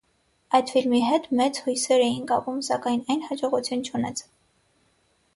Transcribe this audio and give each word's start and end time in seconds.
Այդ 0.59 0.69
ֆիլմի 0.75 0.99
հետ 1.07 1.25
մեծ 1.41 1.59
հույսեր 1.65 2.03
էին 2.05 2.23
կապում, 2.31 2.57
սակայն 2.69 3.03
այն 3.15 3.21
հաջողություն 3.27 3.85
չունեցավ։ 3.91 4.33